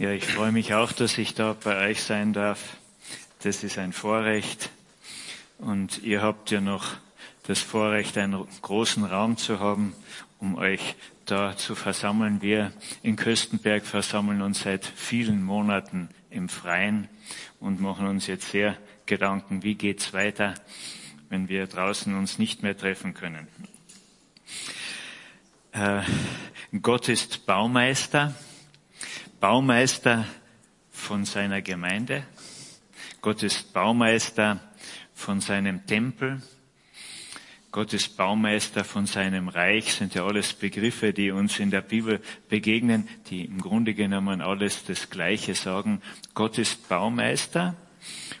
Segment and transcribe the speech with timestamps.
[0.00, 2.76] Ja, ich freue mich auch, dass ich da bei euch sein darf.
[3.42, 4.70] Das ist ein Vorrecht.
[5.58, 6.92] Und ihr habt ja noch
[7.48, 9.94] das Vorrecht, einen großen Raum zu haben,
[10.38, 10.94] um euch
[11.26, 12.42] da zu versammeln.
[12.42, 12.72] Wir
[13.02, 17.08] in Köstenberg versammeln uns seit vielen Monaten im Freien
[17.58, 18.76] und machen uns jetzt sehr
[19.06, 20.54] Gedanken, wie geht's weiter,
[21.28, 23.48] wenn wir draußen uns nicht mehr treffen können.
[25.72, 26.02] Äh,
[26.82, 28.32] Gott ist Baumeister.
[29.40, 30.26] Baumeister
[30.90, 32.24] von seiner Gemeinde.
[33.20, 34.60] Gott ist Baumeister
[35.14, 36.42] von seinem Tempel.
[37.70, 42.20] Gott ist Baumeister von seinem Reich, sind ja alles Begriffe, die uns in der Bibel
[42.48, 46.02] begegnen, die im Grunde genommen alles das Gleiche sagen.
[46.34, 47.76] Gott ist Baumeister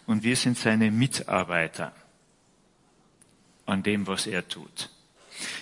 [0.06, 1.92] und wir sind seine Mitarbeiter
[3.66, 4.90] an dem, was er tut.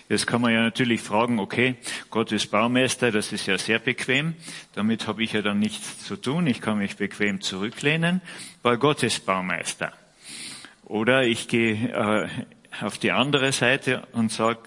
[0.08, 1.74] Jetzt kann man ja natürlich fragen, okay,
[2.10, 4.34] Gott ist Baumeister, das ist ja sehr bequem.
[4.74, 6.46] Damit habe ich ja dann nichts zu tun.
[6.46, 8.20] Ich kann mich bequem zurücklehnen,
[8.62, 9.92] weil Gott ist Baumeister.
[10.84, 12.28] Oder ich gehe äh,
[12.84, 14.60] auf die andere Seite und sage,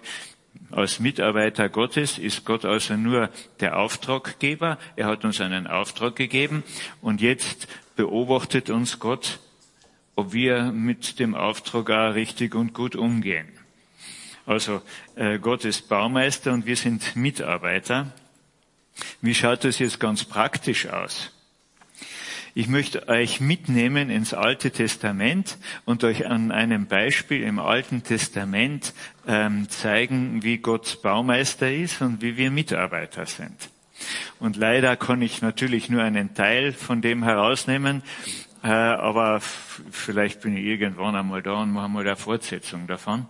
[0.72, 3.30] als Mitarbeiter Gottes ist Gott also nur
[3.62, 4.78] der Auftraggeber.
[4.98, 6.64] Er hat uns einen Auftrag gegeben
[7.02, 9.40] und jetzt beobachtet uns Gott,
[10.16, 13.59] ob wir mit dem Auftrag auch richtig und gut umgehen.
[14.50, 14.82] Also
[15.16, 18.08] äh, Gott ist Baumeister und wir sind Mitarbeiter.
[19.22, 21.32] Wie schaut das jetzt ganz praktisch aus?
[22.56, 28.96] Ich möchte euch mitnehmen ins Alte Testament und euch an einem Beispiel im Alten Testament
[29.28, 33.70] ähm, zeigen, wie Gott Baumeister ist und wie wir Mitarbeiter sind.
[34.40, 38.02] Und leider kann ich natürlich nur einen Teil von dem herausnehmen,
[38.64, 43.26] äh, aber vielleicht bin ich irgendwann einmal da und mache mal eine Fortsetzung davon.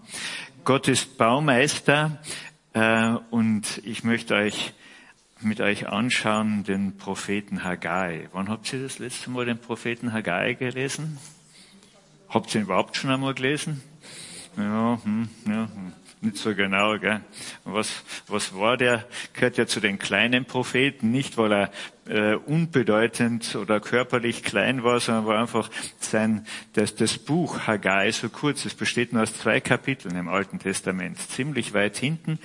[0.63, 2.19] Gott ist Baumeister
[2.73, 4.73] äh, und ich möchte euch
[5.41, 8.27] mit euch anschauen den Propheten Haggai.
[8.33, 11.17] Wann habt ihr das letzte Mal den Propheten Haggai gelesen?
[12.27, 13.81] Habt ihr ihn überhaupt schon einmal gelesen?
[14.57, 16.97] Ja, hm, ja, hm nicht so genau.
[16.99, 17.21] Gell?
[17.63, 19.05] Was, was war der?
[19.33, 21.71] Gehört ja zu den kleinen Propheten, nicht weil er
[22.07, 25.69] äh, unbedeutend oder körperlich klein war, sondern war einfach
[25.99, 28.65] sein, das, das Buch Haggai so kurz.
[28.65, 32.39] Es besteht nur aus zwei Kapiteln im Alten Testament, ziemlich weit hinten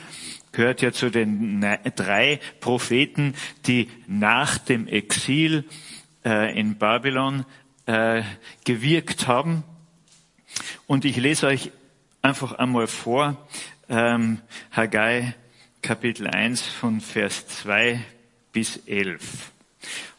[0.54, 1.60] gehört ja zu den
[1.96, 3.34] drei Propheten,
[3.66, 5.64] die nach dem Exil
[6.24, 7.44] äh, in Babylon
[7.86, 8.22] äh,
[8.64, 9.64] gewirkt haben.
[10.86, 11.72] Und ich lese euch
[12.24, 13.36] einfach einmal vor,
[13.88, 14.40] ähm,
[14.72, 15.34] Haggai
[15.82, 18.02] Kapitel 1 von Vers 2
[18.50, 19.52] bis 11.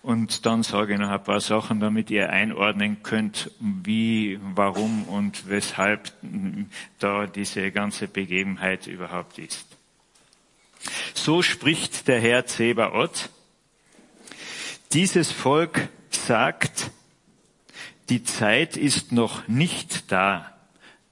[0.03, 5.49] Und dann sage ich noch ein paar Sachen, damit ihr einordnen könnt, wie, warum und
[5.49, 6.11] weshalb
[6.99, 9.65] da diese ganze Begebenheit überhaupt ist.
[11.15, 13.31] So spricht der Herr Zebaoth.
[14.93, 16.91] Dieses Volk sagt,
[18.09, 20.54] die Zeit ist noch nicht da,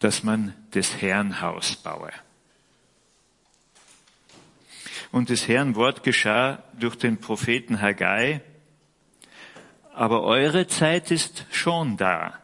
[0.04, 2.12] dass man des Herrn Haus baue.
[5.14, 8.42] Und des Herrn Wort geschah durch den Propheten Haggai,
[9.94, 12.38] aber eure Zeit ist schon da,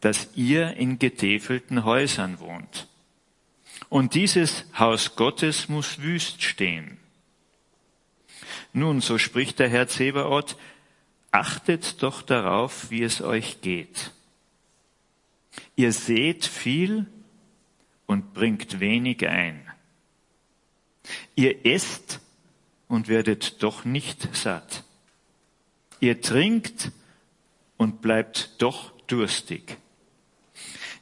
[0.00, 2.88] dass ihr in getäfelten Häusern wohnt.
[3.88, 6.98] Und dieses Haus Gottes muss wüst stehen.
[8.72, 10.56] Nun, so spricht der Herr Zebaoth,
[11.30, 14.13] achtet doch darauf, wie es euch geht.
[15.76, 17.06] Ihr seht viel
[18.06, 19.60] und bringt wenig ein.
[21.34, 22.20] Ihr esst
[22.88, 24.84] und werdet doch nicht satt.
[26.00, 26.92] Ihr trinkt
[27.76, 29.78] und bleibt doch durstig.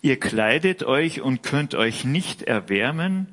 [0.00, 3.28] Ihr kleidet euch und könnt euch nicht erwärmen,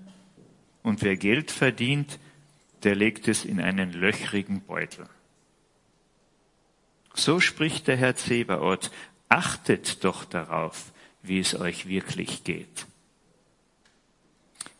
[0.84, 2.19] und wer Geld verdient,
[2.84, 5.08] der legt es in einen löchrigen Beutel.
[7.13, 8.91] So spricht der Herr Zebaoth,
[9.28, 12.85] achtet doch darauf, wie es euch wirklich geht.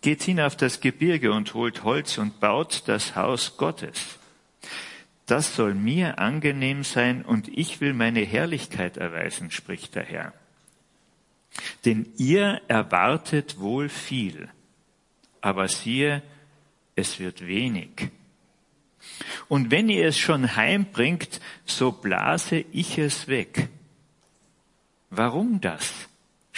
[0.01, 4.19] Geht hin auf das Gebirge und holt Holz und baut das Haus Gottes.
[5.25, 10.34] Das soll mir angenehm sein und ich will meine Herrlichkeit erweisen, spricht der Herr.
[11.85, 14.49] Denn ihr erwartet wohl viel,
[15.41, 16.23] aber siehe,
[16.96, 18.09] es wird wenig.
[19.47, 23.69] Und wenn ihr es schon heimbringt, so blase ich es weg.
[25.09, 26.09] Warum das?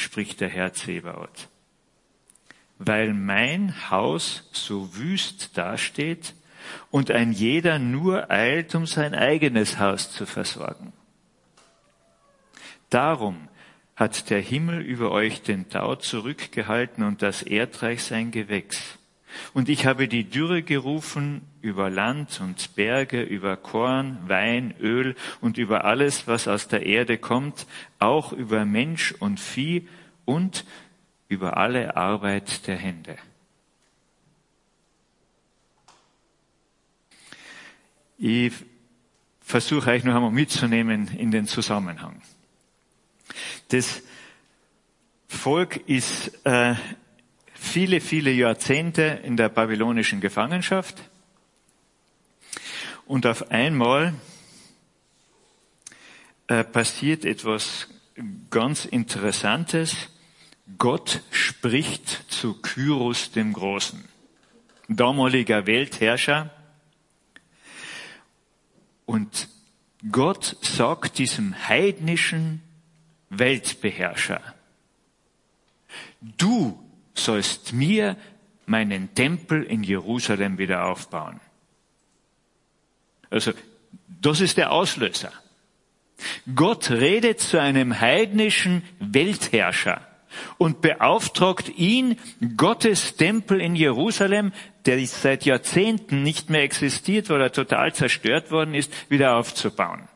[0.01, 1.48] Spricht der Herr Zebaoth.
[2.77, 6.33] Weil mein Haus so wüst dasteht
[6.89, 10.94] und ein jeder nur eilt, um sein eigenes Haus zu versorgen.
[12.89, 13.48] Darum
[13.95, 18.97] hat der Himmel über euch den Tau zurückgehalten und das Erdreich sein Gewächs.
[19.54, 25.57] Und ich habe die Dürre gerufen über Land und Berge, über Korn, Wein, Öl und
[25.57, 27.67] über alles, was aus der Erde kommt,
[27.99, 29.87] auch über Mensch und Vieh
[30.25, 30.65] und
[31.27, 33.17] über alle Arbeit der Hände.
[38.17, 38.53] Ich
[39.41, 42.21] versuche euch noch einmal mitzunehmen in den Zusammenhang.
[43.69, 44.03] Das
[45.27, 46.75] Volk ist äh,
[47.53, 51.10] viele, viele Jahrzehnte in der babylonischen Gefangenschaft
[53.11, 54.13] und auf einmal
[56.47, 57.89] äh, passiert etwas
[58.49, 60.07] ganz Interessantes.
[60.77, 64.01] Gott spricht zu Kyros dem Großen,
[64.87, 66.51] damaliger Weltherrscher,
[69.05, 69.49] und
[70.09, 72.61] Gott sagt diesem heidnischen
[73.29, 74.41] Weltbeherrscher,
[76.21, 76.81] du
[77.13, 78.15] sollst mir
[78.65, 81.41] meinen Tempel in Jerusalem wieder aufbauen.
[83.31, 83.54] Also,
[84.22, 85.31] das ist der Auslöser.
[86.54, 90.06] Gott redet zu einem heidnischen Weltherrscher
[90.57, 92.18] und beauftragt ihn,
[92.56, 94.54] Gottes Tempel in Jerusalem,
[94.86, 100.07] der seit Jahrzehnten nicht mehr existiert, weil er total zerstört worden ist, wieder aufzubauen.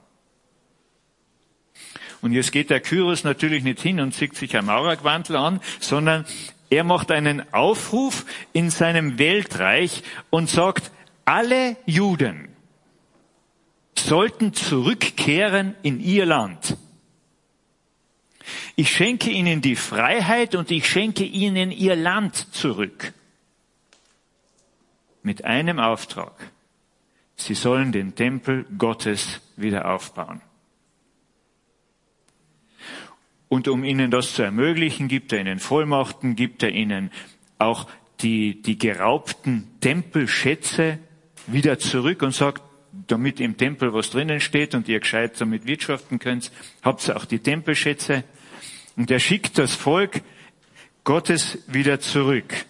[2.21, 6.25] Und jetzt geht der Kyros natürlich nicht hin und zieht sich ein Maurergwantel an, sondern
[6.69, 10.91] er macht einen Aufruf in seinem Weltreich und sagt,
[11.25, 12.54] alle Juden
[13.97, 16.77] sollten zurückkehren in ihr Land.
[18.75, 23.13] Ich schenke ihnen die Freiheit und ich schenke ihnen ihr Land zurück.
[25.23, 26.51] Mit einem Auftrag.
[27.35, 30.41] Sie sollen den Tempel Gottes wieder aufbauen.
[33.47, 37.11] Und um ihnen das zu ermöglichen, gibt er ihnen Vollmachten, gibt er ihnen
[37.57, 37.87] auch
[38.21, 40.99] die, die geraubten Tempelschätze
[41.47, 42.61] wieder zurück und sagt,
[43.07, 47.25] damit im Tempel was drinnen steht und ihr gescheit damit wirtschaften könnt, habt ihr auch
[47.25, 48.23] die Tempelschätze.
[48.95, 50.21] Und er schickt das Volk
[51.03, 52.65] Gottes wieder zurück.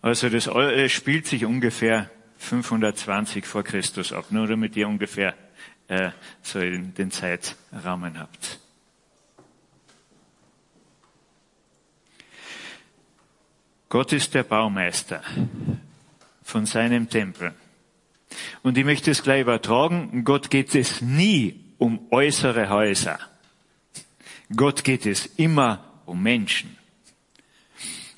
[0.00, 0.48] Also das
[0.90, 5.34] spielt sich ungefähr 520 vor Christus ab, nur damit ihr ungefähr
[5.88, 6.10] äh,
[6.42, 8.60] so in den Zeitrahmen habt.
[13.88, 15.22] Gott ist der Baumeister
[16.42, 17.54] von seinem Tempel.
[18.62, 23.18] Und ich möchte es gleich übertragen, Gott geht es nie um äußere Häuser.
[24.54, 26.76] Gott geht es immer um Menschen.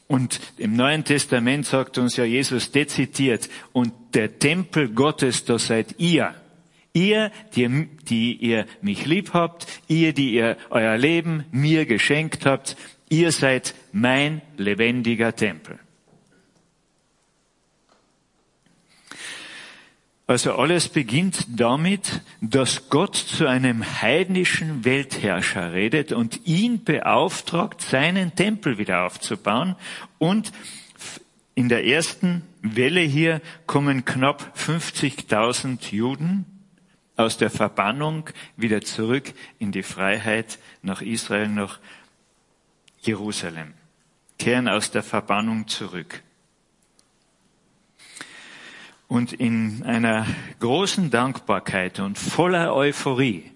[0.06, 5.94] Und im Neuen Testament sagt uns ja Jesus dezidiert, und der Tempel Gottes, da seid
[5.98, 6.34] ihr.
[6.92, 12.76] Ihr, die, die ihr mich lieb habt, ihr, die ihr euer Leben mir geschenkt habt,
[13.08, 15.78] ihr seid mein lebendiger Tempel.
[20.30, 28.36] Also alles beginnt damit, dass Gott zu einem heidnischen Weltherrscher redet und ihn beauftragt, seinen
[28.36, 29.74] Tempel wieder aufzubauen.
[30.18, 30.52] Und
[31.56, 36.46] in der ersten Welle hier kommen knapp 50.000 Juden
[37.16, 41.80] aus der Verbannung wieder zurück in die Freiheit nach Israel, nach
[43.00, 43.74] Jerusalem,
[44.38, 46.22] kehren aus der Verbannung zurück.
[49.10, 50.24] Und in einer
[50.60, 53.50] großen Dankbarkeit und voller Euphorie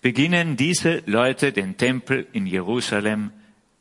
[0.00, 3.32] beginnen diese Leute den Tempel in Jerusalem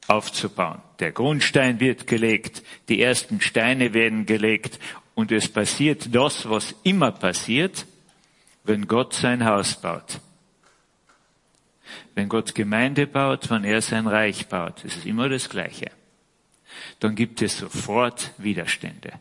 [0.07, 0.81] aufzubauen.
[0.97, 4.79] Der Grundstein wird gelegt, die ersten Steine werden gelegt
[5.13, 7.85] und es passiert das, was immer passiert,
[8.63, 10.19] wenn Gott sein Haus baut.
[12.15, 15.91] Wenn Gott Gemeinde baut, wenn er sein Reich baut, es ist immer das Gleiche.
[16.99, 19.19] Dann gibt es sofort Widerstände.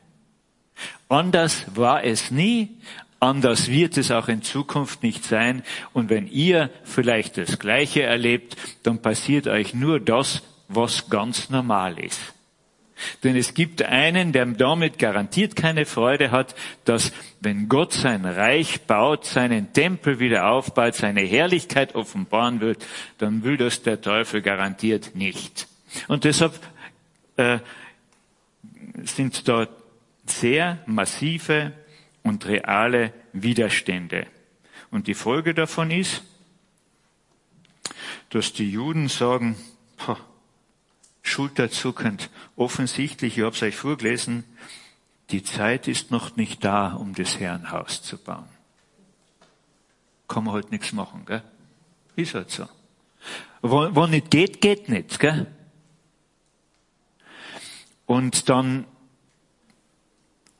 [1.08, 2.76] Anders war es nie,
[3.18, 5.62] anders wird es auch in Zukunft nicht sein.
[5.92, 11.98] Und wenn ihr vielleicht das Gleiche erlebt, dann passiert euch nur das, was ganz normal
[11.98, 12.20] ist.
[13.24, 18.82] Denn es gibt einen, der damit garantiert keine Freude hat, dass wenn Gott sein Reich
[18.82, 22.86] baut, seinen Tempel wieder aufbaut, seine Herrlichkeit offenbaren wird,
[23.18, 25.66] dann will das der Teufel garantiert nicht.
[26.08, 26.52] Und deshalb
[27.36, 27.58] äh,
[29.02, 29.70] sind dort
[30.30, 31.72] sehr massive
[32.22, 34.26] und reale Widerstände.
[34.90, 36.22] Und die Folge davon ist,
[38.30, 39.56] dass die Juden sagen,
[41.22, 44.44] schulterzuckend, offensichtlich, ich habe es euch vorgelesen,
[45.30, 48.48] die Zeit ist noch nicht da, um das Herrenhaus zu bauen.
[50.28, 51.42] Kann man halt nichts machen, gell?
[52.16, 52.68] Ist halt so.
[53.62, 55.46] Wo, wo nicht geht, geht nicht, gell?
[58.06, 58.86] Und dann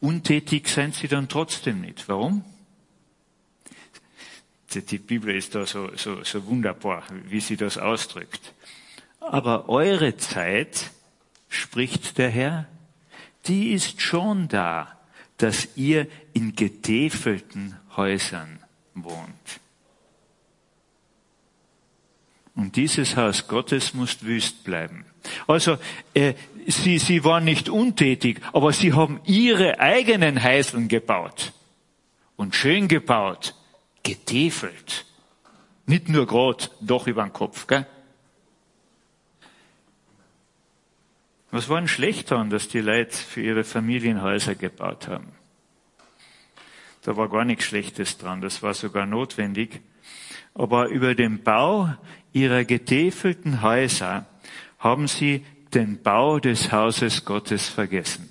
[0.00, 2.08] untätig sind sie dann trotzdem nicht.
[2.08, 2.44] Warum?
[4.72, 8.54] Die Bibel ist da so, so, so wunderbar, wie sie das ausdrückt.
[9.18, 10.90] Aber eure Zeit,
[11.48, 12.66] spricht der Herr,
[13.46, 14.96] die ist schon da,
[15.38, 18.60] dass ihr in getäfelten Häusern
[18.94, 19.60] wohnt.
[22.60, 25.06] Und dieses Haus Gottes muss wüst bleiben.
[25.46, 25.78] Also
[26.12, 26.34] äh,
[26.66, 31.54] sie, sie waren nicht untätig, aber sie haben ihre eigenen Heiseln gebaut.
[32.36, 33.54] Und schön gebaut,
[34.02, 35.06] getäfelt.
[35.86, 37.66] Nicht nur grad, doch über den Kopf.
[37.66, 37.86] Gell?
[41.50, 45.32] Was war denn schlecht daran, dass die Leute für ihre Familienhäuser gebaut haben?
[47.04, 49.80] Da war gar nichts Schlechtes dran, das war sogar notwendig.
[50.54, 51.90] Aber über den Bau
[52.32, 54.26] ihrer getäfelten Häuser
[54.78, 58.30] haben sie den Bau des Hauses Gottes vergessen.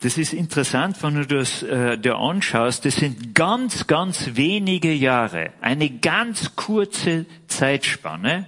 [0.00, 2.84] Das ist interessant, wenn du das äh, dir anschaust.
[2.84, 8.46] Das sind ganz, ganz wenige Jahre, eine ganz kurze Zeitspanne.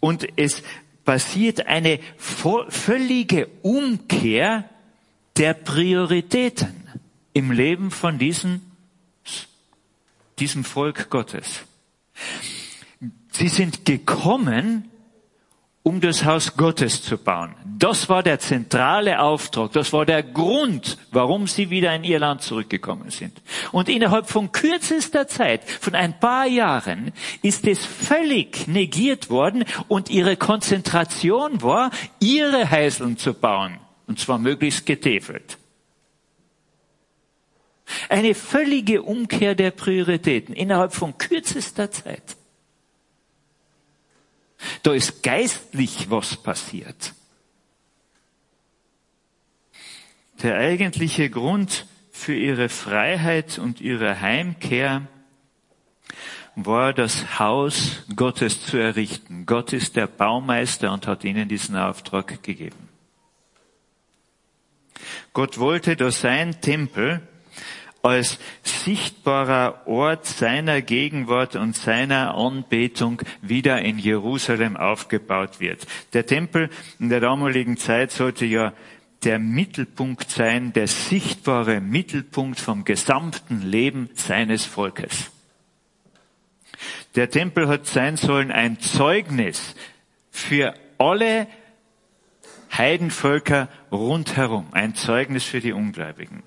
[0.00, 0.62] Und es
[1.04, 4.68] passiert eine völlige Umkehr
[5.36, 6.88] der Prioritäten
[7.32, 8.60] im Leben von diesem,
[10.38, 11.62] diesem Volk Gottes.
[13.30, 14.88] Sie sind gekommen,
[15.82, 17.54] um das Haus Gottes zu bauen.
[17.64, 22.42] Das war der zentrale Auftrag, das war der Grund, warum sie wieder in ihr Land
[22.42, 23.42] zurückgekommen sind.
[23.72, 27.12] Und innerhalb von kürzester Zeit, von ein paar Jahren,
[27.42, 33.78] ist es völlig negiert worden und ihre Konzentration war, ihre Heiseln zu bauen.
[34.06, 35.58] Und zwar möglichst getäfelt.
[38.08, 42.36] Eine völlige Umkehr der Prioritäten innerhalb von kürzester Zeit.
[44.82, 47.14] Da ist geistlich was passiert.
[50.42, 55.06] Der eigentliche Grund für ihre Freiheit und ihre Heimkehr
[56.54, 59.46] war das Haus Gottes zu errichten.
[59.46, 62.81] Gott ist der Baumeister und hat ihnen diesen Auftrag gegeben.
[65.32, 67.20] Gott wollte, dass sein Tempel
[68.02, 75.86] als sichtbarer Ort seiner Gegenwart und seiner Anbetung wieder in Jerusalem aufgebaut wird.
[76.12, 78.72] Der Tempel in der damaligen Zeit sollte ja
[79.22, 85.30] der Mittelpunkt sein, der sichtbare Mittelpunkt vom gesamten Leben seines Volkes.
[87.14, 89.76] Der Tempel hat sein sollen ein Zeugnis
[90.30, 91.46] für alle
[92.76, 96.42] Heidenvölker rundherum, ein Zeugnis für die Ungläubigen.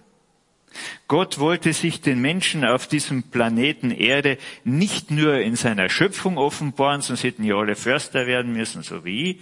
[1.08, 7.02] Gott wollte sich den Menschen auf diesem Planeten Erde nicht nur in seiner Schöpfung offenbaren,
[7.02, 9.38] sonst hätten ja alle Förster werden müssen, so wie ich,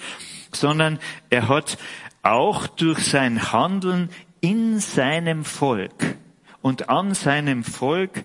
[0.52, 1.00] sondern
[1.30, 1.78] er hat
[2.22, 4.10] auch durch sein Handeln
[4.42, 6.18] in seinem Volk
[6.62, 8.24] und an seinem Volk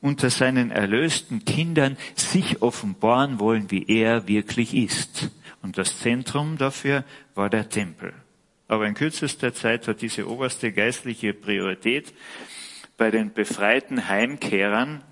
[0.00, 5.30] unter seinen erlösten Kindern sich offenbaren wollen, wie er wirklich ist.
[5.62, 7.04] Und das Zentrum dafür
[7.40, 8.12] war der Tempel.
[8.68, 12.12] Aber in kürzester Zeit hat diese oberste geistliche Priorität
[12.98, 15.02] bei den befreiten Heimkehrern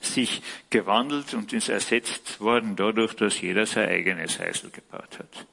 [0.00, 5.46] sich gewandelt und ist ersetzt worden dadurch, dass jeder sein eigenes Heisel gebaut hat.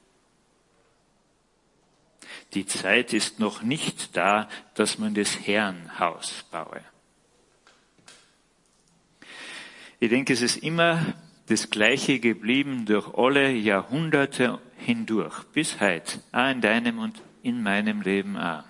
[2.56, 6.82] Die Zeit ist noch nicht da, dass man das Herrenhaus baue.
[10.00, 11.14] Ich denke, es ist immer
[11.46, 18.02] das Gleiche geblieben durch alle Jahrhunderte hindurch, bis heute, auch in deinem und in meinem
[18.02, 18.64] Leben auch.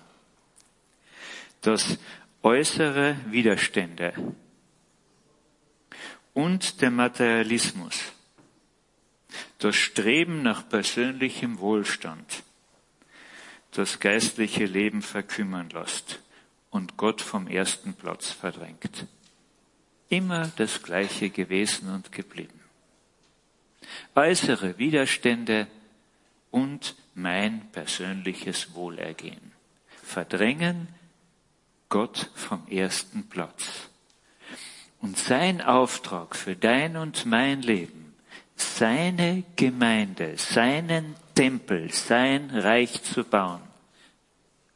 [1.62, 1.98] Dass
[2.42, 4.12] äußere Widerstände
[6.34, 8.00] und der Materialismus,
[9.58, 12.42] das Streben nach persönlichem Wohlstand,
[13.72, 16.20] das geistliche Leben verkümmern lässt
[16.70, 19.06] und Gott vom ersten Platz verdrängt.
[20.08, 22.60] Immer das Gleiche gewesen und geblieben.
[24.14, 25.68] Äußere Widerstände
[26.50, 29.52] und mein persönliches Wohlergehen
[30.02, 30.88] verdrängen
[31.88, 33.88] Gott vom ersten Platz.
[35.00, 38.14] Und sein Auftrag für dein und mein Leben,
[38.56, 43.62] seine Gemeinde, seinen Tempel, sein Reich zu bauen,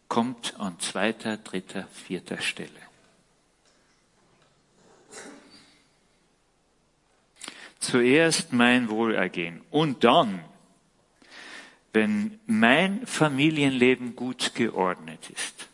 [0.08, 2.70] kommt an zweiter, dritter, vierter Stelle.
[7.80, 10.40] Zuerst mein Wohlergehen und dann,
[11.94, 15.68] wenn mein Familienleben gut geordnet ist,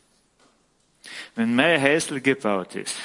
[1.35, 2.97] wenn mein Häusl gebaut ist,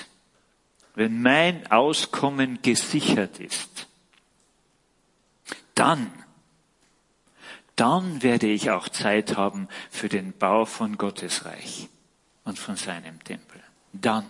[0.93, 3.87] wenn mein Auskommen gesichert ist,
[5.73, 6.11] dann
[7.75, 11.89] dann werde ich auch Zeit haben für den Bau von Gottes Reich
[12.45, 13.61] und von seinem Tempel.
[13.91, 14.25] Dann.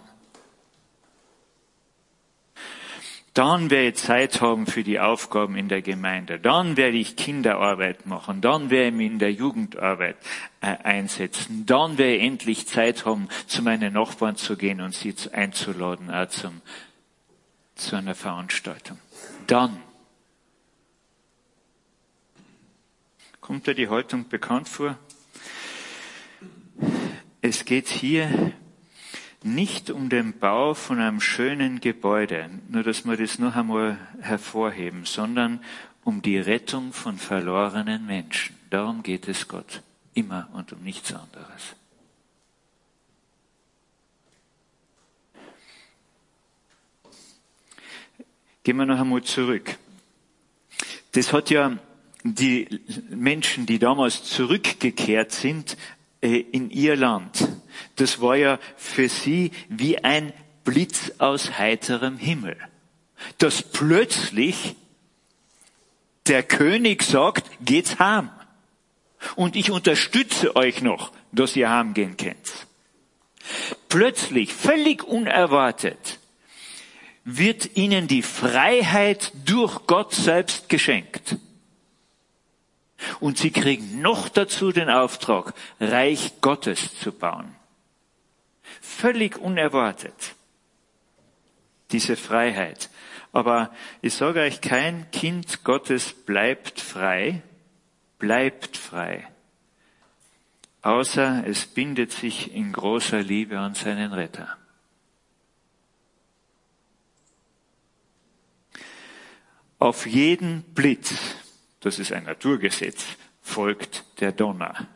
[3.36, 6.40] Dann werde ich Zeit haben für die Aufgaben in der Gemeinde.
[6.40, 8.40] Dann werde ich Kinderarbeit machen.
[8.40, 10.16] Dann werde ich mich in der Jugendarbeit
[10.62, 11.66] äh, einsetzen.
[11.66, 16.30] Dann werde ich endlich Zeit haben, zu meinen Nachbarn zu gehen und sie einzuladen, auch
[16.30, 16.62] zum,
[17.76, 19.00] zu einer Veranstaltung.
[19.48, 19.82] Dann.
[23.42, 24.98] Kommt dir die Haltung bekannt vor?
[27.42, 28.54] Es geht hier
[29.46, 35.06] nicht um den Bau von einem schönen Gebäude, nur dass wir das noch einmal hervorheben,
[35.06, 35.60] sondern
[36.04, 38.56] um die Rettung von verlorenen Menschen.
[38.72, 39.84] Darum geht es Gott
[40.16, 41.76] immer und um nichts anderes.
[48.64, 49.78] Gehen wir noch einmal zurück.
[51.12, 51.78] Das hat ja
[52.24, 55.78] die Menschen, die damals zurückgekehrt sind,
[56.28, 57.48] in ihr Land,
[57.96, 62.58] das war ja für sie wie ein Blitz aus heiterem Himmel.
[63.38, 64.76] Dass plötzlich
[66.28, 68.30] der König sagt, geht's heim.
[69.36, 72.68] Und ich unterstütze euch noch, dass ihr heimgehen könnt.
[73.90, 76.20] Plötzlich, völlig unerwartet,
[77.24, 81.38] wird ihnen die Freiheit durch Gott selbst geschenkt.
[83.26, 87.56] Und sie kriegen noch dazu den Auftrag, Reich Gottes zu bauen.
[88.82, 90.36] Völlig unerwartet.
[91.92, 92.92] Diese Freiheit.
[93.32, 97.42] Aber ich sage euch, kein Kind Gottes bleibt frei,
[98.20, 99.28] bleibt frei.
[100.84, 104.56] Außer es bindet sich in großer Liebe an seinen Retter.
[109.80, 111.16] Auf jeden Blitz,
[111.86, 113.06] das ist ein Naturgesetz,
[113.44, 114.88] folgt der Donner.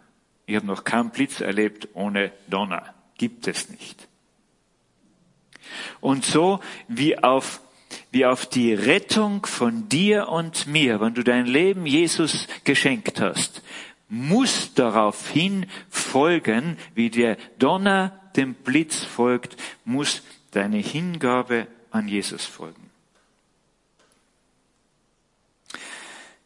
[0.47, 2.95] Ich habe noch keinen Blitz erlebt ohne Donner.
[3.15, 4.07] Gibt es nicht.
[6.01, 7.61] Und so wie auf,
[8.09, 13.61] wie auf die Rettung von dir und mir, wenn du dein Leben Jesus geschenkt hast,
[14.07, 22.88] muss daraufhin folgen, wie der Donner dem Blitz folgt, muss deine Hingabe an Jesus folgen.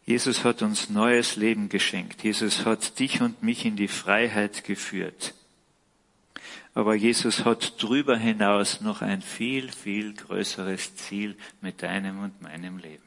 [0.06, 2.24] Jesus hat uns neues Leben geschenkt.
[2.24, 5.34] Jesus hat dich und mich in die Freiheit geführt.
[6.74, 12.78] Aber Jesus hat darüber hinaus noch ein viel, viel größeres Ziel mit deinem und meinem
[12.78, 13.02] Leben.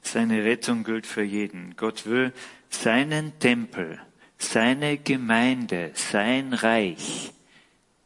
[0.00, 1.76] Seine Rettung gilt für jeden.
[1.76, 2.32] Gott will
[2.68, 4.00] seinen Tempel,
[4.38, 7.32] seine Gemeinde, sein Reich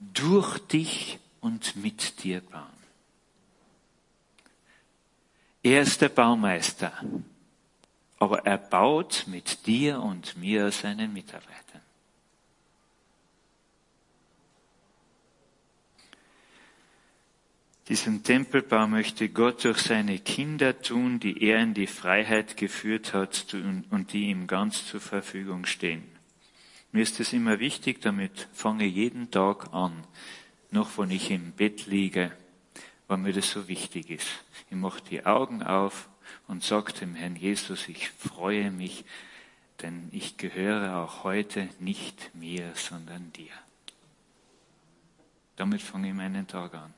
[0.00, 2.77] durch dich und mit dir bauen.
[5.68, 6.94] Er ist der Baumeister,
[8.18, 11.82] aber er baut mit dir und mir seinen Mitarbeitern.
[17.86, 23.54] Diesen Tempelbau möchte Gott durch seine Kinder tun, die er in die Freiheit geführt hat
[23.90, 26.04] und die ihm ganz zur Verfügung stehen.
[26.92, 29.92] Mir ist es immer wichtig, damit fange jeden Tag an,
[30.70, 32.32] noch wenn ich im Bett liege,
[33.08, 34.28] weil mir das so wichtig ist.
[34.70, 36.08] Ich mache die Augen auf
[36.46, 39.04] und sage dem Herrn Jesus, ich freue mich,
[39.82, 43.52] denn ich gehöre auch heute nicht mir, sondern dir.
[45.56, 46.94] Damit fange ich meinen Tag an.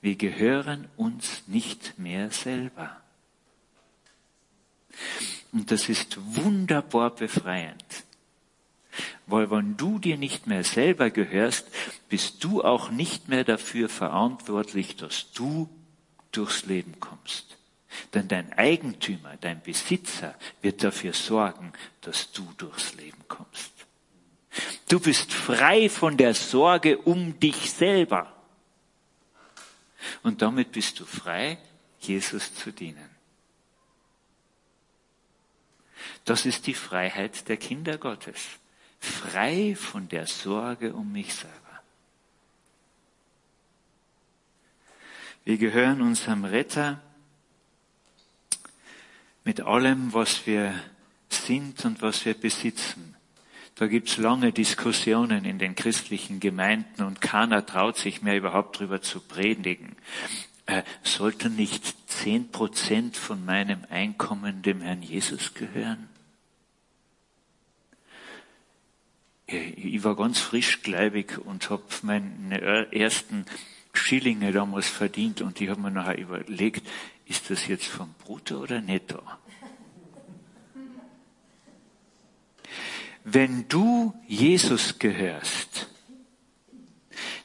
[0.00, 3.00] Wir gehören uns nicht mehr selber.
[5.52, 8.04] Und das ist wunderbar befreiend.
[9.26, 11.66] Weil wenn du dir nicht mehr selber gehörst,
[12.08, 15.68] bist du auch nicht mehr dafür verantwortlich, dass du
[16.30, 17.56] durchs Leben kommst.
[18.14, 23.72] Denn dein Eigentümer, dein Besitzer wird dafür sorgen, dass du durchs Leben kommst.
[24.88, 28.34] Du bist frei von der Sorge um dich selber.
[30.22, 31.58] Und damit bist du frei,
[32.00, 33.10] Jesus zu dienen.
[36.24, 38.40] Das ist die Freiheit der Kinder Gottes
[39.02, 41.58] frei von der Sorge um mich selber.
[45.44, 47.00] Wir gehören unserem Retter
[49.44, 50.72] mit allem, was wir
[51.28, 53.16] sind und was wir besitzen.
[53.74, 59.02] Da gibt's lange Diskussionen in den christlichen Gemeinden und keiner traut sich mehr überhaupt drüber
[59.02, 59.96] zu predigen.
[60.66, 66.11] Äh, sollten nicht zehn Prozent von meinem Einkommen dem Herrn Jesus gehören?
[69.46, 73.44] Ich war ganz frischgläubig und habe meine ersten
[73.92, 76.86] Schillinge damals verdient und ich habe mir nachher überlegt,
[77.26, 79.22] ist das jetzt vom Brutto oder Netto?
[83.24, 85.88] Wenn du Jesus gehörst,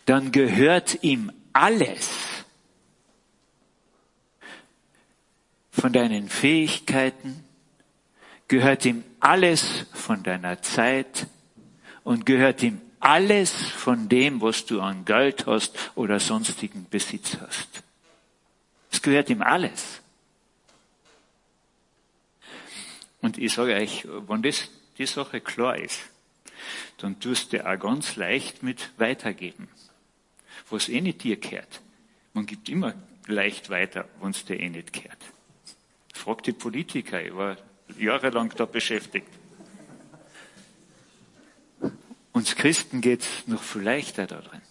[0.06, 2.10] dann gehört ihm alles
[5.70, 7.44] von deinen Fähigkeiten,
[8.48, 11.28] gehört ihm alles von deiner Zeit
[12.08, 17.84] und gehört ihm alles von dem, was du an Geld hast oder sonstigen Besitz hast.
[18.90, 20.02] Es gehört ihm alles.
[23.20, 26.00] Und ich sage euch, wenn das die Sache klar ist,
[27.00, 29.68] dann tust du auch ganz leicht mit weitergeben.
[30.70, 31.82] Was eh nicht dir gehört.
[32.34, 32.94] Man gibt immer
[33.26, 35.20] leicht weiter, wenn es dir eh nicht gehört.
[36.14, 37.58] Frag die Politiker, ich war
[37.98, 39.28] jahrelang da beschäftigt.
[42.38, 44.62] Uns Christen geht's noch viel leichter da drin.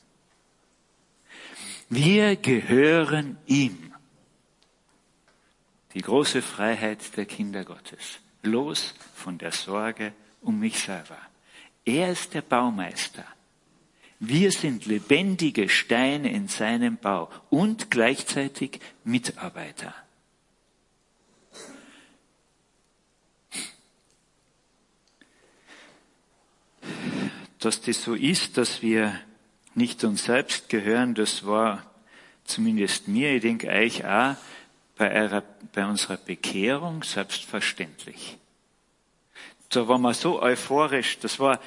[1.88, 3.92] Wir gehören ihm.
[5.92, 8.20] Die große Freiheit der Kinder Gottes.
[8.44, 11.18] Los von der Sorge um mich selber.
[11.84, 13.24] Er ist der Baumeister.
[14.20, 19.92] Wir sind lebendige Steine in seinem Bau und gleichzeitig Mitarbeiter.
[27.66, 29.18] Dass das so ist, dass wir
[29.74, 31.84] nicht uns selbst gehören, das war
[32.44, 34.36] zumindest mir, ich denke euch auch,
[34.96, 38.38] bei, eurer, bei unserer Bekehrung selbstverständlich.
[39.70, 41.58] Da war man so euphorisch, das war,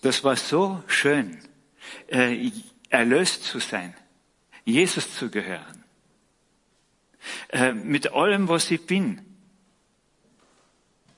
[0.00, 1.38] das war so schön,
[2.06, 2.52] äh,
[2.88, 3.94] erlöst zu sein,
[4.64, 5.82] Jesus zu gehören,
[7.48, 9.22] äh, mit allem, was ich bin.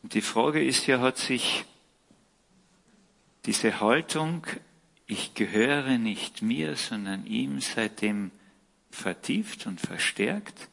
[0.01, 1.67] Die Frage ist ja, hat sich
[3.47, 4.47] diese Haltung,
[5.07, 8.31] ich gehöre nicht mir, sondern ihm seitdem
[8.91, 10.69] vertieft und verstärkt?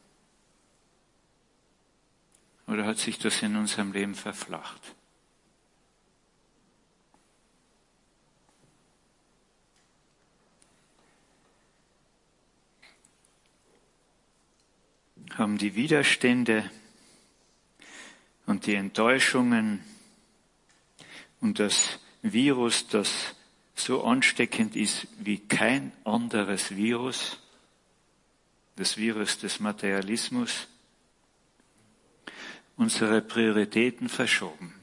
[2.67, 4.81] Oder hat sich das in unserem Leben verflacht?
[15.35, 16.69] Haben die Widerstände
[18.47, 19.83] und die Enttäuschungen
[21.41, 23.35] und das Virus, das
[23.75, 27.37] so ansteckend ist wie kein anderes Virus,
[28.75, 30.67] das Virus des Materialismus,
[32.75, 34.73] unsere Prioritäten verschoben.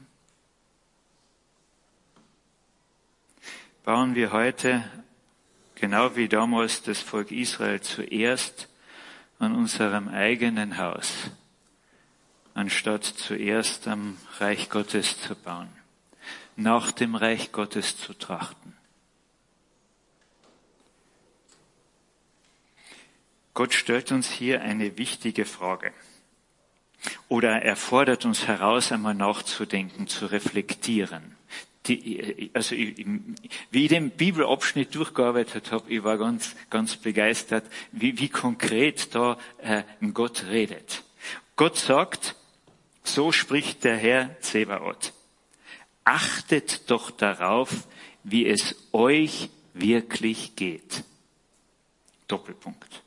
[3.83, 4.83] Bauen wir heute,
[5.75, 8.67] genau wie damals das Volk Israel, zuerst
[9.39, 11.11] an unserem eigenen Haus,
[12.53, 15.69] anstatt zuerst am Reich Gottes zu bauen,
[16.55, 18.75] nach dem Reich Gottes zu trachten.
[23.53, 25.93] Gott stellt uns hier eine wichtige Frage.
[27.29, 31.35] Oder er fordert uns heraus, einmal nachzudenken, zu reflektieren.
[31.87, 38.29] Die, also wie ich den Bibelabschnitt durchgearbeitet habe, ich war ganz, ganz begeistert, wie, wie
[38.29, 39.83] konkret da äh,
[40.13, 41.03] Gott redet.
[41.55, 42.35] Gott sagt,
[43.03, 45.13] so spricht der Herr Zebaoth.
[46.05, 47.69] Achtet doch darauf,
[48.23, 51.03] wie es euch wirklich geht.
[52.27, 53.03] Doppelpunkt.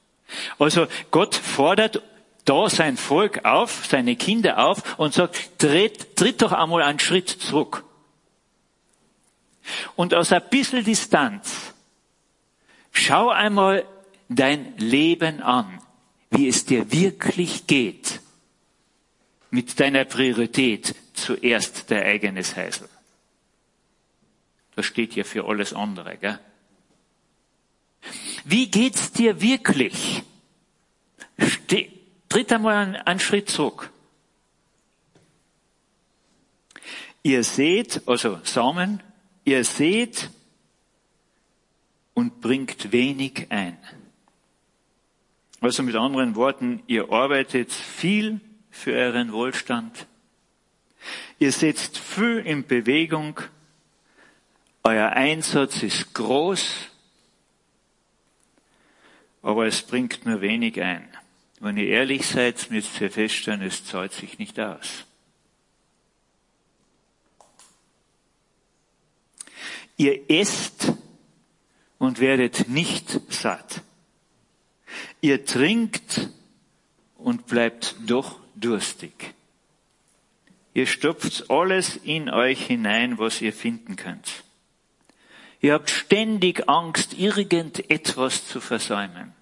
[0.59, 2.03] Also Gott fordert
[2.45, 7.29] da sein Volk auf, seine Kinder auf und sagt, tritt, tritt doch einmal einen Schritt
[7.29, 7.85] zurück.
[9.97, 11.75] Und aus ein bisschen Distanz,
[12.91, 13.85] schau einmal
[14.29, 15.81] dein Leben an,
[16.31, 18.21] wie es dir wirklich geht
[19.51, 22.88] mit deiner Priorität zuerst der eigenes Heisel.
[24.74, 26.38] Das steht ja für alles andere, gell?
[28.44, 30.22] Wie geht's dir wirklich?
[31.38, 31.88] Ste
[32.28, 33.90] tritt einmal einen Schritt zurück.
[37.22, 39.02] Ihr seht, also Samen,
[39.44, 40.31] ihr seht
[42.14, 43.76] und bringt wenig ein.
[45.61, 50.07] Also mit anderen Worten, ihr arbeitet viel für euren Wohlstand.
[51.39, 53.41] Ihr setzt viel in Bewegung.
[54.83, 56.89] Euer Einsatz ist groß,
[59.43, 61.09] aber es bringt nur wenig ein.
[61.61, 65.05] Wenn ihr ehrlich seid, müsst ihr feststellen, es zahlt sich nicht aus.
[69.97, 70.93] Ihr esst
[71.99, 73.83] und werdet nicht satt.
[75.21, 76.31] Ihr trinkt
[77.17, 79.35] und bleibt doch durstig.
[80.79, 84.45] Ihr stopft alles in euch hinein, was ihr finden könnt.
[85.61, 89.35] Ihr habt ständig Angst, irgendetwas zu versäumen.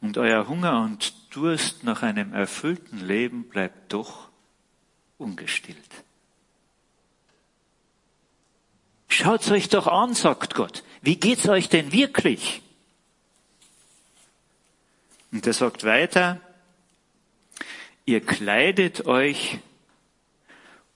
[0.00, 4.28] Und euer Hunger und Durst nach einem erfüllten Leben bleibt doch
[5.18, 6.04] ungestillt.
[9.08, 10.84] Schaut's euch doch an, sagt Gott.
[11.00, 12.62] Wie geht's euch denn wirklich?
[15.32, 16.40] Und er sagt weiter,
[18.04, 19.58] ihr kleidet euch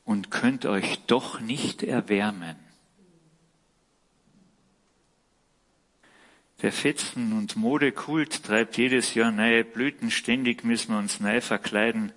[0.04, 2.56] und könnt euch doch nicht erwärmen.
[6.62, 10.10] Der Fetzen- und Modekult treibt jedes Jahr neue Blüten.
[10.10, 12.12] Ständig müssen wir uns neu verkleiden.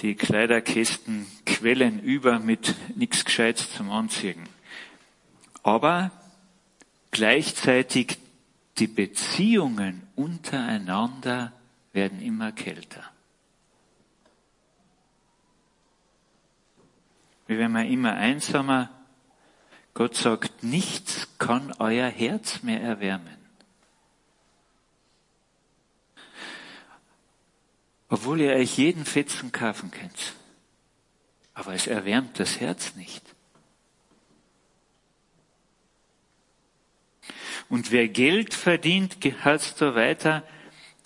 [0.00, 4.48] Die Kleiderkästen quellen über mit nichts Gescheites zum Anziehen.
[5.62, 6.12] Aber
[7.10, 8.18] gleichzeitig
[8.78, 11.52] die Beziehungen untereinander
[11.92, 13.04] werden immer kälter.
[17.46, 18.90] Wir werden immer einsamer.
[19.94, 23.36] Gott sagt, nichts kann euer Herz mehr erwärmen.
[28.08, 30.34] Obwohl ihr euch jeden Fetzen kaufen könnt.
[31.54, 33.22] Aber es erwärmt das Herz nicht.
[37.68, 40.44] Und wer Geld verdient, heißt da weiter,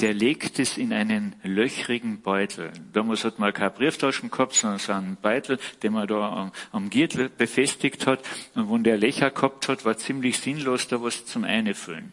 [0.00, 2.72] der legt es in einen löchrigen Beutel.
[2.92, 6.90] Damals hat man keine Brieftaschen gehabt, sondern so einen Beutel, den man da am, am
[6.90, 8.20] Gürtel befestigt hat.
[8.54, 12.12] Und wenn der Löcher gehabt hat, war ziemlich sinnlos, da was zum Einfüllen.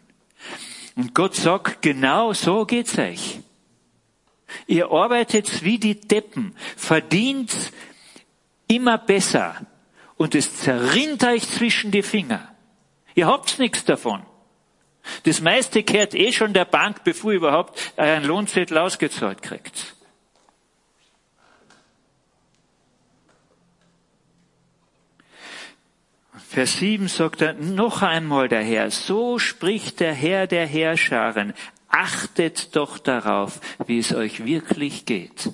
[0.96, 3.40] Und Gott sagt, genau so geht's euch.
[4.66, 7.54] Ihr arbeitet wie die Deppen, verdient
[8.68, 9.56] immer besser
[10.16, 12.54] und es zerrinnt euch zwischen die Finger.
[13.16, 14.22] Ihr habt nichts davon.
[15.24, 19.96] Das meiste kehrt eh schon der Bank, bevor ihr überhaupt einen Lohnzettel ausgezahlt kriegt.
[26.50, 31.54] Vers 7 sagt er noch einmal der Herr, so spricht der Herr der Herrscharen,
[31.88, 35.52] achtet doch darauf, wie es euch wirklich geht.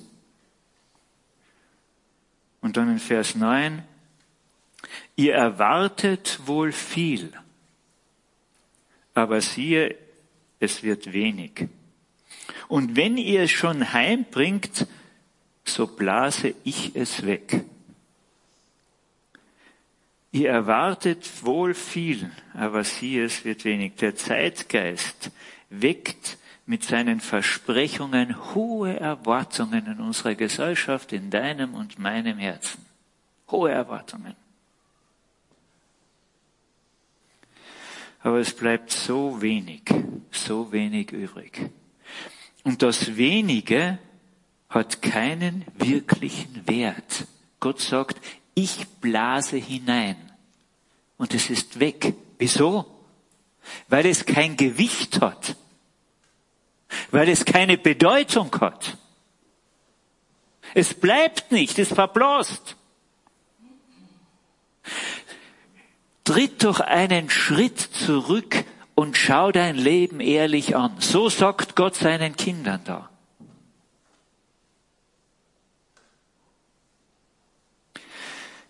[2.60, 3.82] Und dann in Vers 9,
[5.16, 7.32] ihr erwartet wohl viel
[9.14, 9.96] aber siehe,
[10.60, 11.68] es wird wenig.
[12.68, 14.86] Und wenn ihr es schon heimbringt,
[15.64, 17.64] so blase ich es weg.
[20.32, 23.94] Ihr erwartet wohl viel, aber siehe, es wird wenig.
[23.96, 25.30] Der Zeitgeist
[25.70, 32.84] weckt mit seinen Versprechungen hohe Erwartungen in unserer Gesellschaft, in deinem und meinem Herzen.
[33.50, 34.34] Hohe Erwartungen.
[38.24, 39.82] Aber es bleibt so wenig,
[40.30, 41.70] so wenig übrig.
[42.64, 43.98] Und das wenige
[44.70, 47.26] hat keinen wirklichen Wert.
[47.60, 48.16] Gott sagt,
[48.54, 50.16] ich blase hinein
[51.18, 52.14] und es ist weg.
[52.38, 52.86] Wieso?
[53.88, 55.54] Weil es kein Gewicht hat.
[57.10, 58.96] Weil es keine Bedeutung hat.
[60.72, 62.76] Es bleibt nicht, es verblasst.
[66.24, 70.96] Tritt doch einen Schritt zurück und schau dein Leben ehrlich an.
[70.98, 73.10] So sagt Gott seinen Kindern da.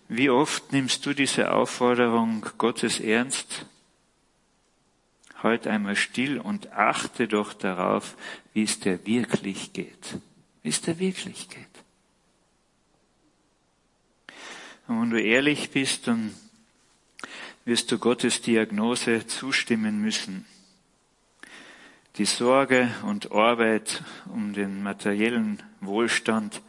[0.07, 3.65] Wie oft nimmst du diese Aufforderung Gottes ernst?
[5.41, 8.15] Halt einmal still und achte doch darauf,
[8.53, 10.17] wie es dir wirklich geht.
[10.61, 11.65] Wie es dir wirklich geht.
[14.87, 16.35] Und wenn du ehrlich bist, dann
[17.65, 20.45] wirst du Gottes Diagnose zustimmen müssen.
[22.17, 26.61] Die Sorge und Arbeit um den materiellen Wohlstand,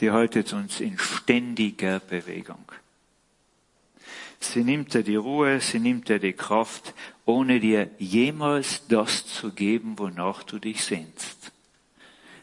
[0.00, 2.72] die haltet uns in ständiger Bewegung.
[4.40, 9.52] Sie nimmt dir die Ruhe, sie nimmt dir die Kraft, ohne dir jemals das zu
[9.52, 11.52] geben, wonach du dich sehnst.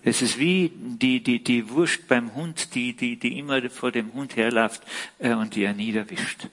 [0.02, 4.14] Es ist wie die, die, die Wurst beim Hund, die, die, die immer vor dem
[4.14, 4.82] Hund herläuft
[5.18, 6.48] äh, und die er niederwischt.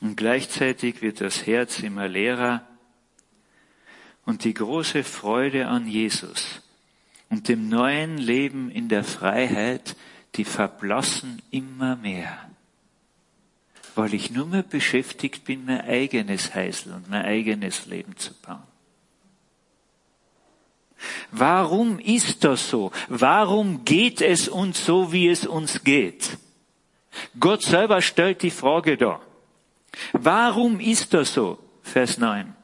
[0.00, 2.66] Und gleichzeitig wird das Herz immer leerer
[4.24, 6.60] und die große Freude an Jesus
[7.30, 9.96] und dem neuen Leben in der Freiheit,
[10.34, 12.38] die verblassen immer mehr.
[13.94, 18.62] Weil ich nur mehr beschäftigt bin, mein eigenes Heisel und mein eigenes Leben zu bauen.
[21.30, 22.92] Warum ist das so?
[23.08, 26.38] Warum geht es uns so, wie es uns geht?
[27.40, 29.20] Gott selber stellt die Frage da.
[30.12, 31.58] Warum ist das so?
[31.82, 32.54] Vers 9.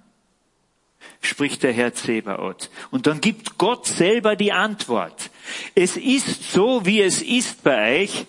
[1.21, 2.71] Spricht der Herr Zebaoth.
[2.91, 5.31] Und dann gibt Gott selber die Antwort.
[5.75, 8.27] Es ist so, wie es ist bei euch,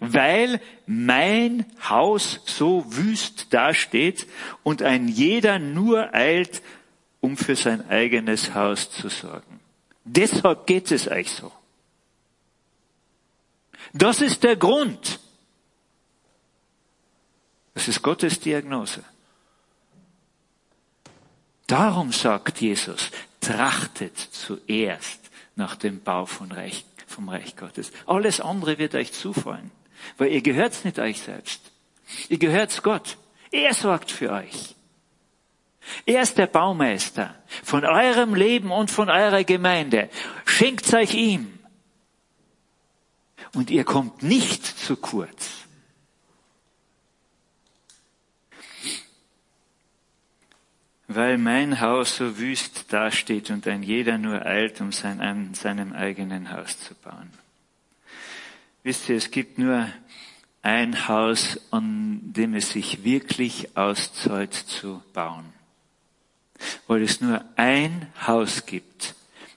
[0.00, 4.26] weil mein Haus so wüst dasteht
[4.62, 6.62] und ein jeder nur eilt,
[7.20, 9.60] um für sein eigenes Haus zu sorgen.
[10.04, 11.50] Deshalb geht es euch so.
[13.94, 15.20] Das ist der Grund.
[17.74, 19.02] Das ist Gottes Diagnose.
[21.66, 23.10] Darum sagt Jesus,
[23.40, 25.20] trachtet zuerst
[25.56, 27.90] nach dem Bau von Reich, vom Reich Gottes.
[28.06, 29.70] Alles andere wird euch zufallen,
[30.18, 31.72] weil ihr gehört's nicht euch selbst.
[32.28, 33.16] Ihr gehört's Gott.
[33.50, 34.74] Er sorgt für euch.
[36.06, 40.10] Er ist der Baumeister von eurem Leben und von eurer Gemeinde.
[40.44, 41.58] Schenkt euch ihm.
[43.54, 45.63] Und ihr kommt nicht zu kurz.
[51.06, 55.92] Weil mein Haus so wüst dasteht und ein jeder nur eilt, um sein, an seinem
[55.92, 57.30] eigenen Haus zu bauen.
[58.82, 59.88] Wisst ihr, es gibt nur
[60.62, 65.54] ein Haus, an dem es sich wirklich auszahlt zu bauen
[66.86, 69.14] weil es nur ein Haus gibt,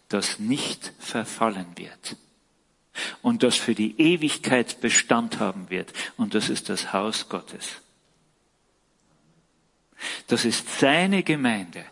[0.10, 2.16] das nicht verfallen wird
[3.22, 5.94] und das für die Ewigkeit Bestand haben wird.
[6.16, 7.82] Und das ist das Haus Gottes.
[10.28, 11.86] Das ist seine Gemeinde.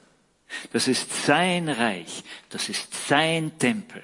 [0.71, 2.23] Das ist sein Reich.
[2.49, 4.03] Das ist sein Tempel.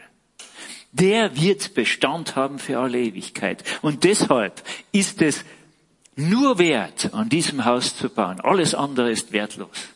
[0.91, 3.63] Der wird Bestand haben für alle Ewigkeit.
[3.81, 4.61] Und deshalb
[4.91, 5.45] ist es
[6.15, 8.41] nur wert, an diesem Haus zu bauen.
[8.41, 9.89] Alles andere ist wertlos.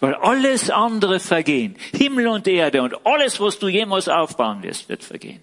[0.00, 1.76] Weil alles andere vergehen.
[1.92, 5.40] Himmel und Erde und alles, was du jemals aufbauen wirst, wird vergehen.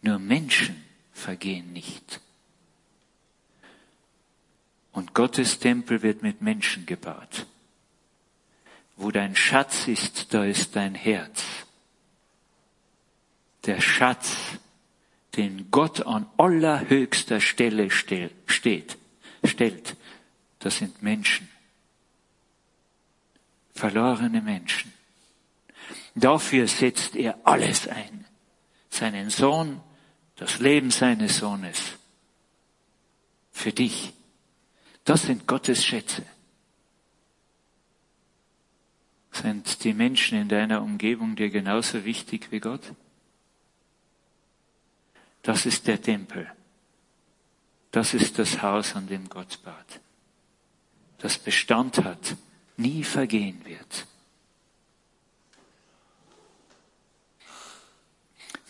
[0.00, 2.20] Nur Menschen vergehen nicht.
[4.92, 7.46] Und Gottes Tempel wird mit Menschen gebaut.
[8.96, 11.42] Wo dein Schatz ist, da ist dein Herz.
[13.64, 14.36] Der Schatz,
[15.36, 18.32] den Gott an allerhöchster Stelle steht,
[19.44, 19.96] stellt,
[20.58, 21.48] das sind Menschen
[23.82, 24.92] verlorene Menschen.
[26.14, 28.26] Dafür setzt er alles ein.
[28.90, 29.80] Seinen Sohn,
[30.36, 31.78] das Leben seines Sohnes.
[33.50, 34.12] Für dich.
[35.04, 36.24] Das sind Gottes Schätze.
[39.32, 42.92] Sind die Menschen in deiner Umgebung dir genauso wichtig wie Gott?
[45.42, 46.50] Das ist der Tempel.
[47.90, 50.00] Das ist das Haus, an dem Gott baut.
[51.18, 52.36] Das Bestand hat
[52.76, 54.06] nie vergehen wird.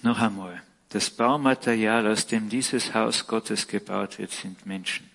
[0.02, 5.11] Noch einmal, das Baumaterial, aus dem dieses Haus Gottes gebaut wird, sind Menschen.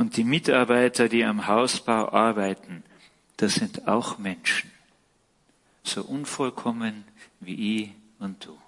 [0.00, 2.82] Und die Mitarbeiter, die am Hausbau arbeiten,
[3.36, 4.70] das sind auch Menschen.
[5.82, 7.04] So unvollkommen
[7.40, 8.58] wie ich und du.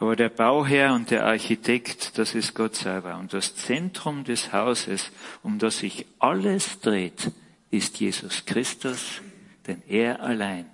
[0.00, 3.18] Aber der Bauherr und der Architekt, das ist Gott selber.
[3.18, 7.32] Und das Zentrum des Hauses, um das sich alles dreht,
[7.70, 9.20] ist Jesus Christus,
[9.66, 10.64] denn er allein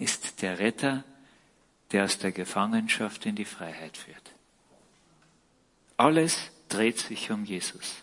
[0.00, 1.04] ist der Retter,
[1.92, 4.32] der aus der Gefangenschaft in die Freiheit führt.
[5.98, 7.96] Alles dreht sich um Jesus.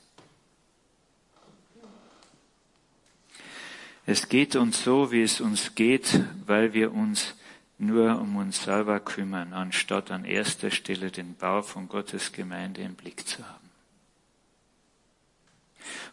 [4.05, 7.33] Es geht uns so, wie es uns geht, weil wir uns
[7.77, 12.95] nur um uns selber kümmern, anstatt an erster Stelle den Bau von Gottes Gemeinde im
[12.95, 13.69] Blick zu haben.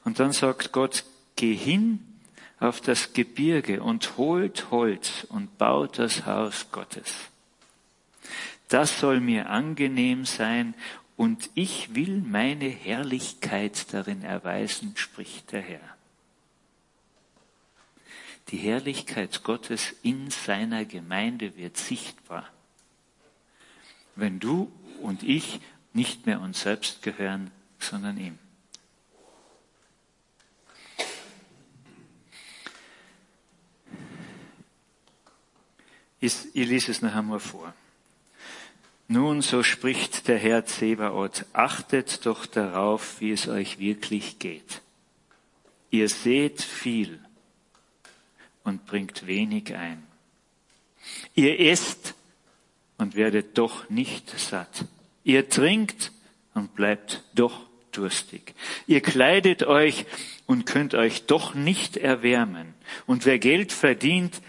[0.04, 1.04] Und dann sagt Gott,
[1.36, 2.00] geh hin
[2.60, 7.12] auf das Gebirge und holt Holz und baut das Haus Gottes.
[8.68, 10.74] Das soll mir angenehm sein
[11.16, 15.96] und ich will meine Herrlichkeit darin erweisen, spricht der Herr
[18.53, 22.48] die Herrlichkeit Gottes in seiner Gemeinde wird sichtbar.
[24.14, 24.70] Wenn du
[25.01, 25.61] und ich
[25.94, 28.38] nicht mehr uns selbst gehören, sondern ihm.
[36.20, 37.75] Ich, lese es noch einmal vor.
[39.12, 44.81] Nun, so spricht der Herr Zebaoth, achtet doch darauf, wie es euch wirklich geht.
[45.90, 47.21] Ihr seht viel,
[48.65, 50.02] und bringt wenig ein.
[51.35, 52.15] Ihr esst
[52.96, 54.87] und werdet doch nicht satt.
[55.25, 56.10] Ihr trinkt
[56.54, 58.54] und bleibt doch durstig.
[58.87, 60.06] Ihr kleidet euch
[60.46, 62.73] und könnt euch doch nicht erwärmen.
[63.04, 64.40] Und wer Geld verdient,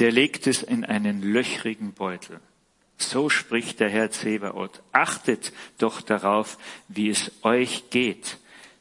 [0.00, 2.40] der legt es in einen löchrigen Beutel.
[3.08, 4.82] So spricht der Herr Zebaoth.
[4.92, 8.38] Achtet doch darauf, wie es euch geht.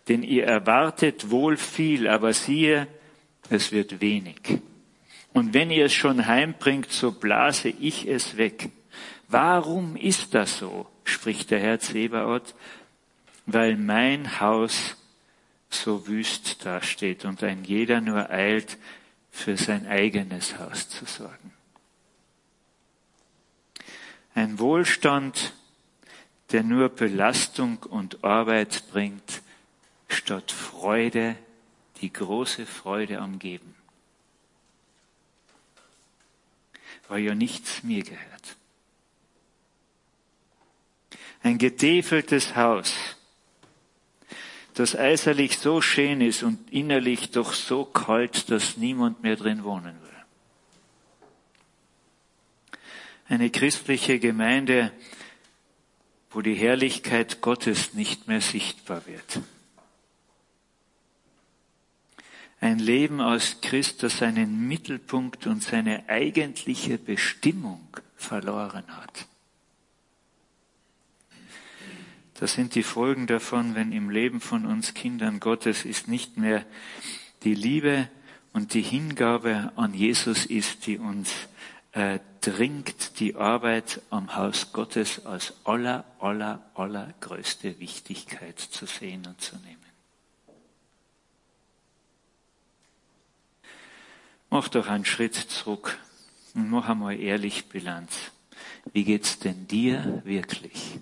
[0.07, 2.87] Denn ihr erwartet wohl viel, aber siehe,
[3.49, 4.59] es wird wenig.
[5.33, 8.69] Und wenn ihr es schon heimbringt, so blase ich es weg.
[9.27, 10.87] Warum ist das so?
[11.03, 12.53] spricht der Herr Zebaoth.
[13.45, 14.95] weil mein Haus
[15.69, 18.77] so wüst dasteht und ein jeder nur eilt,
[19.31, 21.53] für sein eigenes Haus zu sorgen.
[24.33, 25.53] Ein Wohlstand,
[26.51, 29.41] der nur Belastung und Arbeit bringt,
[30.07, 31.35] statt Freude,
[32.01, 33.75] die große Freude am Geben.
[37.07, 38.57] Weil ja nichts mir gehört.
[41.43, 42.93] Ein getäfeltes Haus,
[44.75, 49.95] das äußerlich so schön ist und innerlich doch so kalt, dass niemand mehr drin wohnen
[50.01, 50.10] will.
[53.31, 54.91] Eine christliche Gemeinde,
[56.31, 59.39] wo die Herrlichkeit Gottes nicht mehr sichtbar wird.
[62.59, 69.27] Ein Leben aus Christus seinen Mittelpunkt und seine eigentliche Bestimmung verloren hat.
[72.33, 76.65] Das sind die Folgen davon, wenn im Leben von uns Kindern Gottes ist nicht mehr
[77.43, 78.09] die Liebe
[78.51, 81.47] und die Hingabe an Jesus ist, die uns
[81.93, 89.25] äh, dringt, die Arbeit am Haus Gottes als aller, aller, aller größte Wichtigkeit zu sehen
[89.27, 89.77] und zu nehmen.
[94.49, 95.97] Mach doch einen Schritt zurück
[96.55, 98.31] und mach einmal ehrlich Bilanz.
[98.91, 100.99] Wie geht's denn dir wirklich?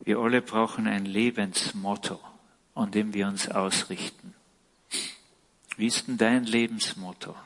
[0.00, 2.18] Wir alle brauchen ein Lebensmotto,
[2.74, 4.34] an dem wir uns ausrichten.
[5.78, 7.36] Wie ist denn dein Lebensmotto?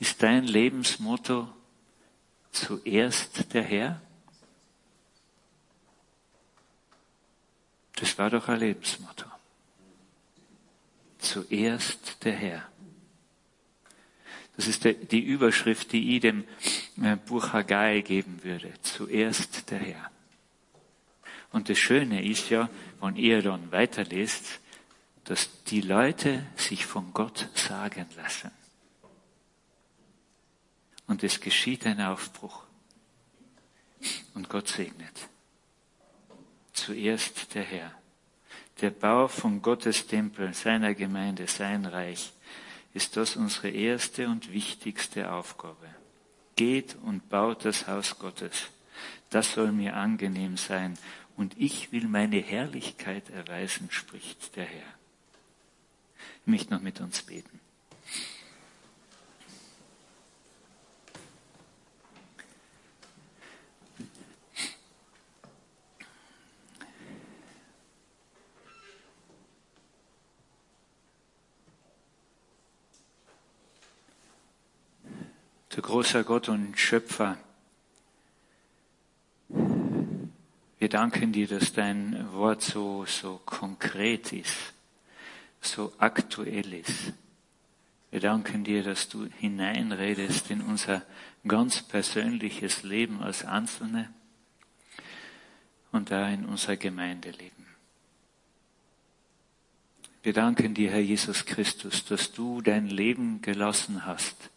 [0.00, 1.48] Ist dein Lebensmotto
[2.50, 4.02] zuerst der Herr?
[7.94, 9.26] Das war doch ein Lebensmotto.
[11.18, 12.68] Zuerst der Herr.
[14.56, 16.42] Das ist die Überschrift, die ich dem
[17.00, 18.72] äh, Buch Haggai geben würde.
[18.82, 20.10] Zuerst der Herr.
[21.52, 22.68] Und das Schöne ist ja,
[23.00, 24.60] wenn ihr dann weiterlest,
[25.28, 28.50] dass die Leute sich von Gott sagen lassen.
[31.06, 32.62] Und es geschieht ein Aufbruch.
[34.32, 35.28] Und Gott segnet.
[36.72, 37.92] Zuerst der Herr.
[38.80, 42.32] Der Bau von Gottes Tempel, seiner Gemeinde, sein Reich,
[42.94, 45.94] ist das unsere erste und wichtigste Aufgabe.
[46.56, 48.68] Geht und baut das Haus Gottes.
[49.28, 50.96] Das soll mir angenehm sein
[51.36, 54.97] und ich will meine Herrlichkeit erweisen, spricht der Herr.
[56.48, 57.60] Möchte noch mit uns beten.
[75.68, 77.36] Du großer Gott und Schöpfer,
[80.78, 84.72] Wir danken dir, dass dein Wort so, so konkret ist,
[85.60, 87.12] so aktuell ist.
[88.10, 91.02] Wir danken dir, dass du hineinredest in unser
[91.46, 94.12] ganz persönliches Leben als Einzelne
[95.92, 97.66] und da in unser Gemeindeleben.
[100.22, 104.50] Wir danken dir, Herr Jesus Christus, dass du dein Leben gelassen hast.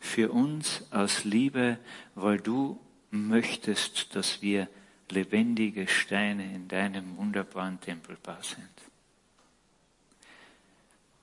[0.00, 1.78] Für uns aus Liebe,
[2.14, 2.78] weil du
[3.10, 4.68] möchtest, dass wir
[5.10, 8.75] lebendige Steine in deinem wunderbaren Tempelbau sind.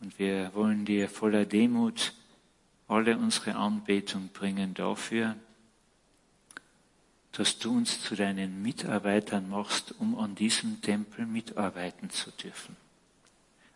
[0.04, 2.12] Und wir wollen dir voller Demut
[2.90, 5.38] alle unsere Anbetung bringen dafür,
[7.32, 12.76] dass du uns zu deinen Mitarbeitern machst, um an diesem Tempel mitarbeiten zu dürfen.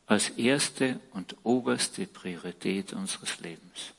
[0.05, 3.93] Als erste und oberste Priorität unseres Lebens.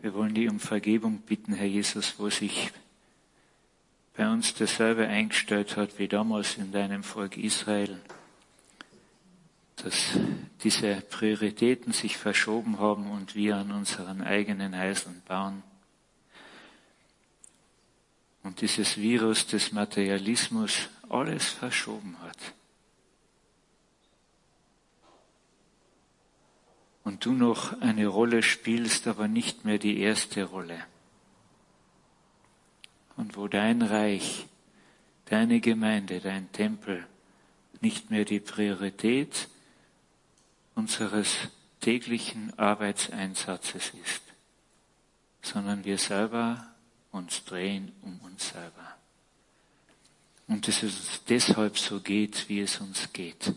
[0.00, 2.72] Wir wollen dich um Vergebung bitten, Herr Jesus, wo sich
[4.16, 8.00] bei uns dasselbe eingestellt hat wie damals in deinem Volk Israel,
[9.76, 10.18] dass
[10.62, 15.62] diese Prioritäten sich verschoben haben und wir an unseren eigenen Häusern bauen.
[18.42, 22.38] Und dieses Virus des Materialismus alles verschoben hat.
[27.04, 30.84] und du noch eine Rolle spielst, aber nicht mehr die erste Rolle.
[33.16, 34.46] Und wo dein Reich,
[35.26, 37.06] deine Gemeinde, dein Tempel
[37.80, 39.48] nicht mehr die Priorität
[40.74, 41.36] unseres
[41.80, 44.22] täglichen Arbeitseinsatzes ist,
[45.42, 46.66] sondern wir selber
[47.12, 48.96] uns drehen um uns selber.
[50.48, 53.52] Und dass es uns deshalb so geht, wie es uns geht.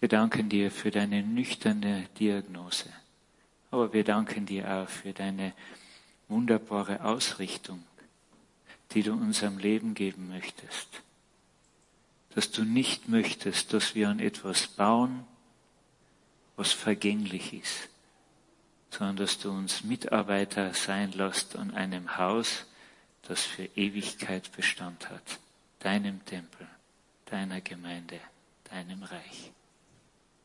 [0.00, 2.88] Wir danken dir für deine nüchterne Diagnose.
[3.70, 5.52] Aber wir danken dir auch für deine
[6.28, 7.82] wunderbare Ausrichtung,
[8.92, 11.02] die du unserem Leben geben möchtest.
[12.34, 15.24] Dass du nicht möchtest, dass wir an etwas bauen,
[16.56, 17.88] was vergänglich ist,
[18.90, 22.66] sondern dass du uns Mitarbeiter sein lässt an einem Haus,
[23.22, 25.38] das für Ewigkeit Bestand hat,
[25.80, 26.66] deinem Tempel,
[27.26, 28.20] deiner Gemeinde,
[28.70, 29.52] deinem Reich.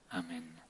[0.10, 0.63] Amen.